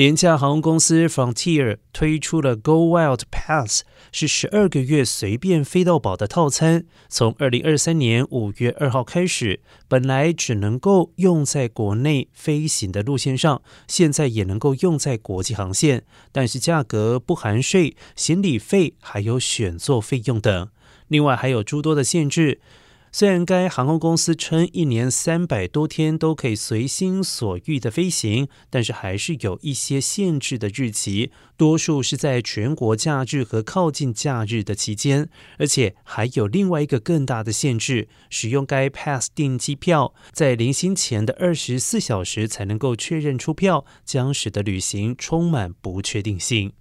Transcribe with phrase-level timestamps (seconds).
[0.00, 6.86] 廉价航空公司 Frontier 推出了 Go Wild Pass，是十二个月随便飞到饱的套餐。
[7.10, 20.70] 从二零二三年五月二号开始，本来只能够用在国内飞行的路线上，现在也能够用在国际航线，但是价格不含税、行李费还有选座费用等。
[21.08, 22.62] 另外还有诸多的限制。
[23.12, 35.28] 虽然该航空公司称一年三百多天都可以随心所欲的飞行，但是还是有一些限制的日期，多数是在全国假日和靠近假日的期间。
[35.58, 46.72] 而且还有另外一个更大的限制：使用该 Pass 订机票，在临行前的二十四小时才能够确认出票，将使得旅行充满不确定性。